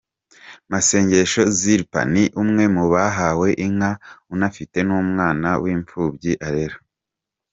[0.71, 3.91] Masengesho Ziripa ni umwe mu bahawe inka
[4.33, 6.77] unafite n’umwana w’imfubyi arera.